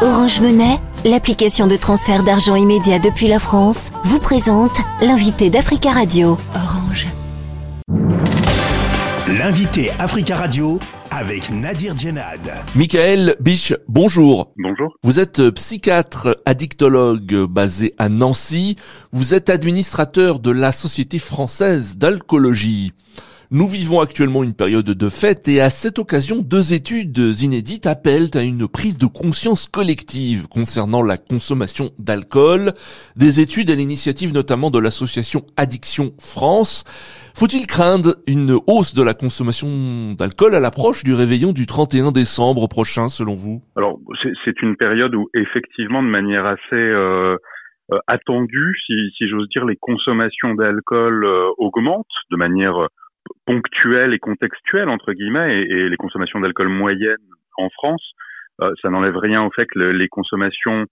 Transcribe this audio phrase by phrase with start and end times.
[0.00, 6.38] Orange Monnaie, l'application de transfert d'argent immédiat depuis la France, vous présente l'invité d'Africa Radio.
[6.54, 7.08] Orange.
[9.26, 10.78] L'invité Africa Radio
[11.10, 12.40] avec Nadir Djenad.
[12.76, 14.52] Michael Biche, bonjour.
[14.56, 14.94] Bonjour.
[15.02, 18.76] Vous êtes psychiatre addictologue basé à Nancy.
[19.10, 22.92] Vous êtes administrateur de la Société française d'alcoolologie.
[23.50, 28.28] Nous vivons actuellement une période de fête et à cette occasion, deux études inédites appellent
[28.34, 32.74] à une prise de conscience collective concernant la consommation d'alcool.
[33.16, 36.84] Des études à l'initiative notamment de l'association Addiction France.
[37.34, 42.68] Faut-il craindre une hausse de la consommation d'alcool à l'approche du réveillon du 31 décembre
[42.68, 43.62] prochain selon vous?
[43.78, 43.98] Alors
[44.44, 46.60] c'est une période où effectivement de manière assez...
[46.74, 47.36] Euh,
[47.92, 52.88] euh attendue, si, si j'ose dire, les consommations d'alcool euh, augmentent de manière
[53.46, 57.16] ponctuelle et contextuelle entre guillemets et, les consommations d'alcool moyennes
[57.56, 58.12] en France,
[58.60, 60.86] euh, ça n'enlève rien au fait que les consommations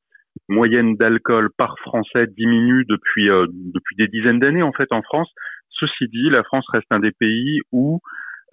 [0.49, 5.31] moyennes d'alcool par Français diminuent depuis euh, depuis des dizaines d'années en fait en France.
[5.71, 8.01] Ceci dit, la France reste un des pays où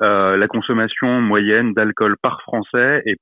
[0.02, 3.18] euh, la consommation moyenne d'alcool par Français est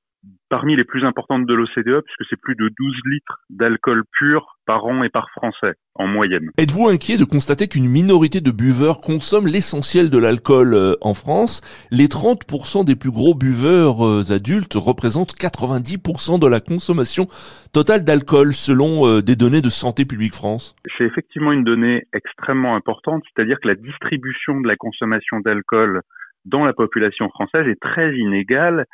[0.48, 4.84] parmi les plus importantes de l'OCDE, puisque c'est plus de 12 litres d'alcool pur par
[4.84, 6.50] an et par Français, en moyenne.
[6.58, 11.62] Êtes-vous inquiet de constater qu'une minorité de buveurs consomme l'essentiel de l'alcool euh, en France?
[11.90, 17.26] Les 30% des plus gros buveurs euh, adultes représentent 90% de la consommation
[17.72, 20.76] totale d'alcool, selon euh, des données de Santé publique France.
[20.98, 26.02] C'est effectivement une donnée extrêmement importante, c'est-à-dire que la distribution de la consommation d'alcool
[26.44, 28.86] dans la population française est très inégale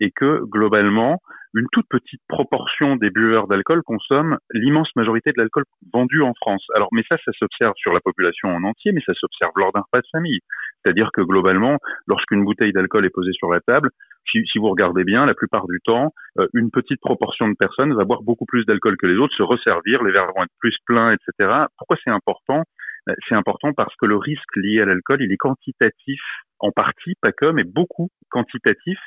[0.00, 1.20] et que globalement,
[1.54, 6.64] une toute petite proportion des buveurs d'alcool consomment l'immense majorité de l'alcool vendu en France.
[6.74, 9.80] Alors, mais ça, ça s'observe sur la population en entier, mais ça s'observe lors d'un
[9.80, 10.40] repas de famille.
[10.82, 11.76] C'est-à-dire que globalement,
[12.06, 13.90] lorsqu'une bouteille d'alcool est posée sur la table,
[14.30, 18.04] si, vous regardez bien, la plupart du temps, euh, une petite proportion de personnes va
[18.04, 21.12] boire beaucoup plus d'alcool que les autres, se resservir, les verres vont être plus pleins,
[21.12, 21.66] etc.
[21.76, 22.62] Pourquoi c'est important?
[23.08, 26.20] Euh, C'est important parce que le risque lié à l'alcool, il est quantitatif
[26.60, 28.98] en partie, pas que, mais beaucoup quantitatif.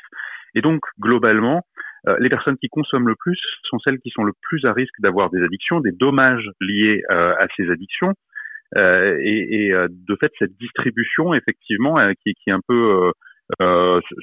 [0.55, 1.61] Et donc, globalement,
[2.07, 4.99] euh, les personnes qui consomment le plus sont celles qui sont le plus à risque
[4.99, 8.13] d'avoir des addictions, des dommages liés euh, à ces addictions.
[8.77, 13.11] Euh, et, et de fait, cette distribution, effectivement, qui, qui, est un peu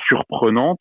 [0.08, 0.80] surprenante,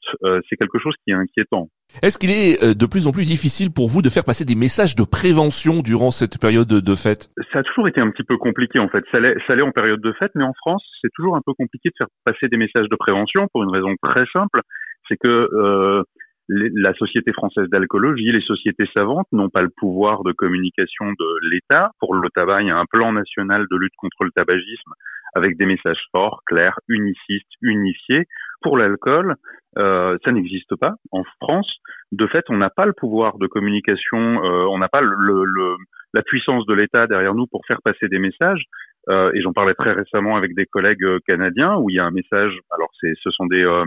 [0.49, 1.69] c'est quelque chose qui est inquiétant.
[2.01, 4.95] Est-ce qu'il est de plus en plus difficile pour vous de faire passer des messages
[4.95, 7.29] de prévention durant cette période de fête?
[7.53, 9.03] Ça a toujours été un petit peu compliqué en fait.
[9.11, 11.53] Ça l'est, ça l'est en période de fête, mais en France, c'est toujours un peu
[11.53, 14.61] compliqué de faire passer des messages de prévention pour une raison très simple
[15.11, 16.03] c'est que euh,
[16.47, 21.91] la Société française d'alcoolologie, les sociétés savantes n'ont pas le pouvoir de communication de l'État.
[21.99, 24.91] Pour le tabac, il y a un plan national de lutte contre le tabagisme
[25.33, 28.25] avec des messages forts, clairs, unicistes, unifiés.
[28.61, 29.35] Pour l'alcool,
[29.77, 31.71] euh, ça n'existe pas en France.
[32.11, 36.65] De fait, on n'a pas le pouvoir de communication, euh, on n'a pas la puissance
[36.65, 38.65] de l'État derrière nous pour faire passer des messages.
[39.09, 42.05] Euh, et j'en parlais très récemment avec des collègues euh, canadiens où il y a
[42.05, 42.53] un message.
[42.71, 43.85] Alors c'est, ce sont des, euh,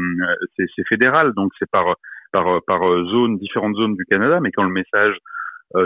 [0.57, 1.95] c'est, fédéral, donc c'est par
[2.33, 4.41] par par zone, différentes zones du Canada.
[4.41, 5.17] Mais quand le message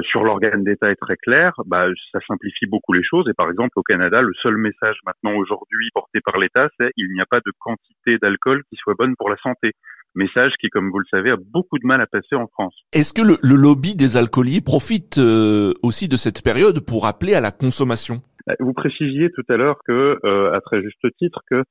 [0.02, 3.26] sur l'organe d'État est très clair, bah, ça simplifie beaucoup les choses.
[3.26, 7.10] Et par exemple, au Canada, le seul message maintenant aujourd'hui porté par l'État, c'est il
[7.14, 9.72] n'y a pas de quantité d'alcool qui soit bonne pour la santé.
[10.14, 12.74] Message qui, comme vous le savez, a beaucoup de mal à passer en France.
[12.92, 15.18] Est-ce que le, le, lobby des alcooliers profite
[15.82, 18.20] aussi de cette période pour appeler à la consommation?
[18.20, 21.62] euh, vous précisiez tout à l'heure que, euh, à très juste titre, que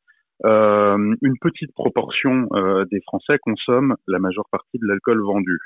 [0.45, 2.47] euh, une petite proportion
[2.91, 5.57] des Français consomment la majeure partie de l'alcool vendu.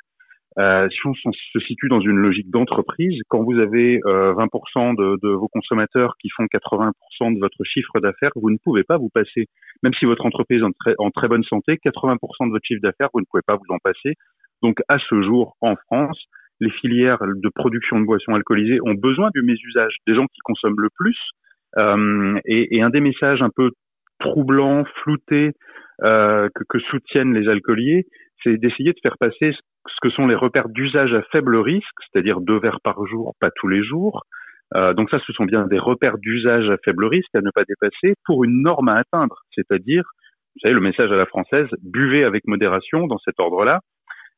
[0.59, 5.29] Euh, si on se situe dans une logique d'entreprise, quand vous avez 20% de, de,
[5.29, 9.47] vos consommateurs qui font 80% de votre chiffre d'affaires, vous ne pouvez pas vous passer,
[9.81, 12.81] même si votre entreprise est en très, en très bonne santé, 80% de votre chiffre
[12.81, 14.16] d'affaires, vous ne pouvez pas vous en passer.
[14.61, 16.22] Donc à ce jour, en France,
[16.61, 20.79] les filières de production de boissons alcoolisées ont besoin du mésusage des gens qui consomment
[20.79, 21.17] le plus.
[21.77, 23.72] Euh, et, et, un des messages un peu
[24.19, 25.51] troublants, floutés
[26.03, 28.05] euh, que, que, soutiennent les alcooliers,
[28.44, 29.51] c'est d'essayer de faire passer
[29.88, 33.49] ce que sont les repères d'usage à faible risque, c'est-à-dire deux verres par jour, pas
[33.55, 34.23] tous les jours.
[34.75, 37.64] Euh, donc ça, ce sont bien des repères d'usage à faible risque à ne pas
[37.64, 40.03] dépasser pour une norme à atteindre, c'est-à-dire,
[40.55, 43.79] vous savez, le message à la française, buvez avec modération dans cet ordre-là,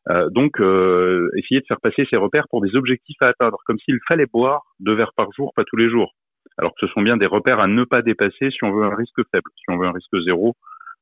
[0.10, 3.80] euh, donc, euh, essayer de faire passer ces repères pour des objectifs à atteindre, comme
[3.80, 6.14] s'il fallait boire deux verres par jour, pas tous les jours.
[6.58, 8.96] Alors que ce sont bien des repères à ne pas dépasser si on veut un
[8.96, 9.50] risque faible.
[9.56, 10.56] Si on veut un risque zéro,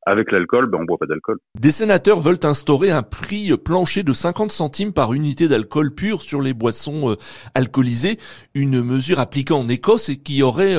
[0.06, 1.38] avec l'alcool, ben on boit pas d'alcool.
[1.60, 6.42] Des sénateurs veulent instaurer un prix plancher de 50 centimes par unité d'alcool pur sur
[6.42, 7.16] les boissons euh,
[7.54, 8.18] alcoolisées,
[8.56, 10.76] une mesure appliquée en Écosse et qui aurait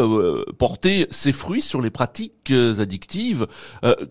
[0.58, 3.46] porté ses fruits sur les pratiques addictives.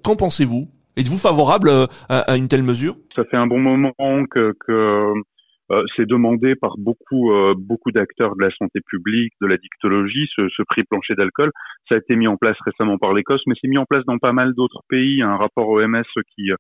[0.04, 0.70] Qu'en pensez-vous?
[1.02, 2.94] Êtes-vous favorable euh, à, une telle mesure?
[3.16, 3.92] Ça fait un bon moment
[4.30, 9.58] que, euh, c'est demandé par beaucoup euh, beaucoup d'acteurs de la santé publique, de la
[9.58, 11.50] dictologie, ce, prix plancher d'alcool.
[11.90, 14.20] Ça a été mis en place récemment par l'Écosse, mais c'est mis en place dans
[14.20, 15.24] pas mal d'autres pays.
[15.24, 16.04] Un rapport OMS
[16.36, 16.52] qui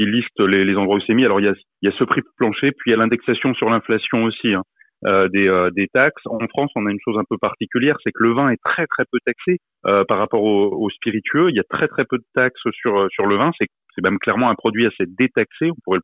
[0.00, 1.24] liste les, les, endroits où c'est mis.
[1.24, 3.54] Alors il y a, il y a ce prix plancher, puis il y a l'indexation
[3.54, 4.52] sur l'inflation aussi.
[4.52, 4.64] Hein.
[5.06, 6.22] Euh, des, euh, des, taxes.
[6.26, 8.86] En France, on a une chose un peu particulière, c'est que le vin est très
[8.86, 9.56] très peu taxé
[9.86, 11.48] euh, par rapport aux spiritueux.
[11.48, 13.50] Il y a très très peu de taxes sur sur le vin.
[13.58, 15.70] C'est même clairement un produit assez détaxé.
[15.70, 16.00] On pourrait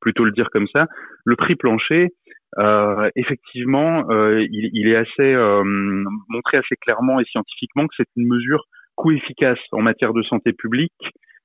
[0.00, 0.86] plutôt le dire comme ça.
[1.24, 2.08] Le prix plancher,
[2.58, 5.62] euh, effectivement, euh, il, il, est assez euh,
[6.28, 8.64] montré assez clairement et scientifiquement que c'est une mesure
[8.94, 10.92] coût efficace en matière de santé publique.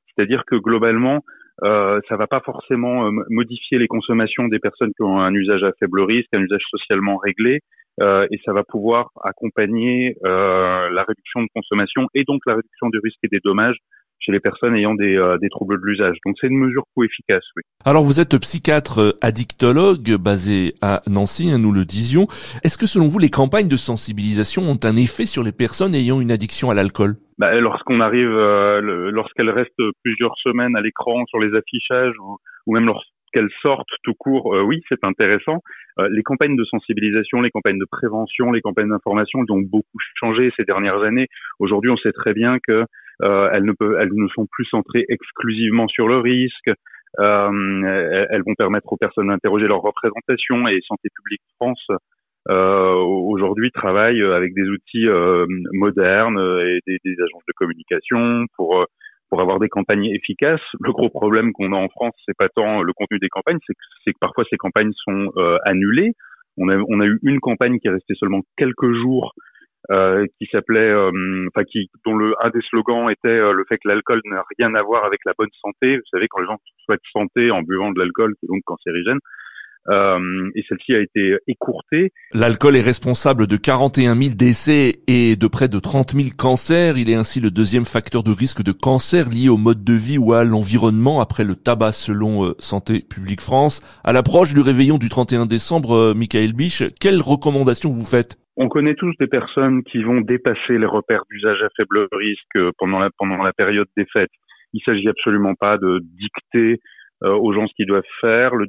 [0.07, 1.23] C'est-à-dire que globalement,
[1.63, 5.71] euh, ça va pas forcément modifier les consommations des personnes qui ont un usage à
[5.79, 7.61] faible risque, un usage socialement réglé,
[7.99, 12.89] euh, et ça va pouvoir accompagner euh, la réduction de consommation et donc la réduction
[12.89, 13.77] du risque et des dommages
[14.19, 16.17] chez les personnes ayant des, euh, des troubles de l'usage.
[16.25, 17.63] Donc c'est une mesure coût efficace, oui.
[17.85, 22.27] Alors vous êtes psychiatre addictologue basé à Nancy, hein, nous le disions.
[22.63, 26.19] Est-ce que selon vous les campagnes de sensibilisation ont un effet sur les personnes ayant
[26.19, 27.15] une addiction à l'alcool?
[27.37, 32.73] Bah, Lorsqu'on arrive, euh, lorsqu'elles restent plusieurs semaines à l'écran sur les affichages ou, ou
[32.73, 35.61] même lorsqu'elles sortent tout court, euh, oui, c'est intéressant.
[36.09, 40.51] les campagnes de sensibilisation, les campagnes de prévention, les campagnes d'information, elles ont beaucoup changé
[40.57, 41.27] ces dernières années.
[41.59, 42.85] Aujourd'hui, on sait très bien que euh,
[43.21, 46.69] elles, ne peuvent, elles ne sont plus centrées exclusivement sur le risque.
[47.19, 51.87] Euh, elles vont permettre aux personnes d'interroger leur représentation et Santé publique France
[52.49, 58.85] euh, aujourd'hui travaille avec des outils euh, modernes et des, des, agences de communication pour
[59.29, 60.61] pour avoir des campagnes efficaces.
[60.79, 63.73] Le gros problème qu'on a en France, c'est pas tant le contenu des campagnes, c'est
[63.73, 65.31] que, que, parfois ces campagnes sont
[65.65, 66.13] annulées.
[66.57, 69.47] On a, on a eu une campagne qui est restée seulement quelques jours euh,
[69.89, 73.87] qui s'appelait, euh, enfin qui dont le un des slogans était euh, le fait que
[73.87, 75.97] l'alcool n'a rien à voir avec la bonne santé.
[75.97, 79.19] Vous savez quand les gens souhaitent santé en buvant de l'alcool, c'est donc cancérigène.
[79.89, 82.11] Euh, et celle-ci a été écourtée.
[82.33, 86.97] L'alcool est responsable de 41 000 décès et de près de 30 000 cancers.
[86.97, 90.17] Il est ainsi le deuxième facteur de risque de cancer lié au mode de vie
[90.17, 93.81] ou à l'environnement après le tabac selon Santé publique France.
[94.03, 98.37] À l'approche du réveillon du 31 décembre, Michael Biche, quelles recommandations vous faites?
[98.57, 102.99] On connaît tous des personnes qui vont dépasser les repères d'usage à faible risque pendant
[102.99, 104.31] la, pendant la période des fêtes.
[104.73, 106.79] Il s'agit absolument pas de dicter
[107.23, 108.55] euh, aux gens ce qu'ils doivent faire.
[108.55, 108.65] Le,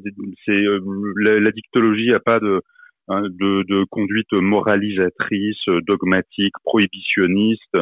[0.49, 2.61] euh, la, dictologie n'a pas de,
[3.09, 7.79] hein, de, conduite moralisatrice, dogmatique, prohibitionniste.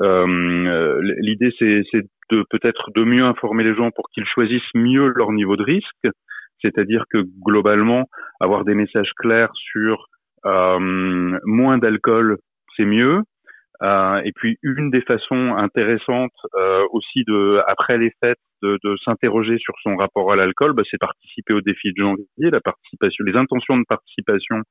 [0.00, 1.82] Euh, l'idée, c'est,
[2.30, 6.08] de peut-être de mieux informer les gens pour qu'ils choisissent mieux leur niveau de risque.
[6.60, 8.08] C'est-à-dire que globalement,
[8.40, 12.38] avoir des messages clairs sur euh, moins d'alcool,
[12.76, 13.22] c'est mieux.
[13.82, 18.96] Euh, et puis une des façons intéressantes euh, aussi de après les fêtes de, de
[19.04, 22.26] s'interroger sur son rapport à l'alcool, bah, c'est participer au défi de janvier.
[22.38, 24.62] La participation, les intentions de participation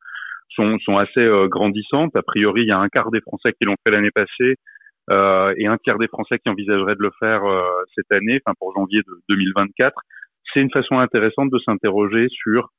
[0.56, 2.15] sont, sont assez euh, grandissantes.
[2.15, 4.56] A priori, il y a un quart des Français qui l'ont fait l'année passée
[5.11, 7.61] euh, et un tiers des Français qui envisageraient de le faire euh,
[7.94, 9.94] cette année, enfin pour janvier de 2024.
[10.53, 12.69] C'est une façon intéressante de s'interroger sur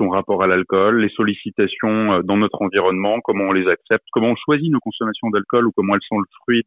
[0.00, 4.30] son rapport à l'alcool, les sollicitations euh, dans notre environnement, comment on les accepte, comment
[4.30, 6.62] on choisit nos consommations d'alcool ou comment elles sont le fruit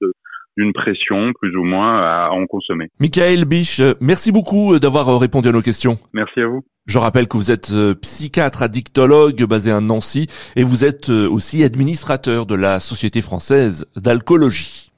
[0.56, 2.90] d'une pression plus ou moins à en consommer.
[3.00, 5.98] Michael Biche, merci beaucoup d'avoir répondu à nos questions.
[6.14, 6.62] Merci à vous.
[6.86, 11.30] Je rappelle que vous êtes euh, psychiatre addictologue basé à Nancy et vous êtes euh,
[11.30, 14.92] aussi administrateur de la Société française d'alcoolologie.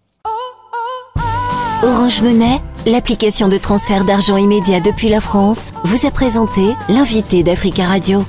[1.83, 7.85] Orange Monnaie, l'application de transfert d'argent immédiat depuis la France, vous a présenté l'invité d'Africa
[7.85, 8.25] Radio.